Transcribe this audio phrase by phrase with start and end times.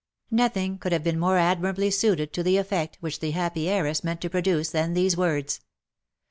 [0.31, 4.19] Nothing could have been more admirably suited to the effect which the happy heiress meant
[4.21, 5.61] to produce, than these words.